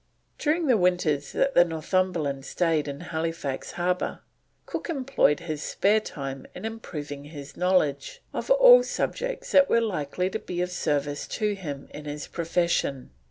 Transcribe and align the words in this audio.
During 0.39 0.65
the 0.65 0.77
winters 0.77 1.31
that 1.33 1.53
the 1.53 1.63
Northumberland 1.63 2.43
stayed 2.43 2.87
in 2.87 3.01
Halifax 3.01 3.73
Harbour, 3.73 4.21
Cook 4.65 4.89
employed 4.89 5.41
his 5.41 5.61
spare 5.61 5.99
time 5.99 6.47
in 6.55 6.65
improving 6.65 7.25
his 7.25 7.55
knowledge 7.55 8.19
of 8.33 8.49
all 8.49 8.81
subjects 8.81 9.51
that 9.51 9.69
were 9.69 9.79
likely 9.79 10.27
to 10.31 10.39
be 10.39 10.59
of 10.63 10.71
service 10.71 11.27
to 11.37 11.53
him 11.53 11.87
in 11.93 12.05
his 12.05 12.25
profession. 12.25 13.11